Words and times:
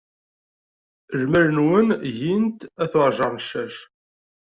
Lmal-nwen 1.21 1.89
gint 2.17 2.59
at 2.83 2.93
uɛjar 2.99 3.31
n 3.35 3.39
ccac. 3.45 3.75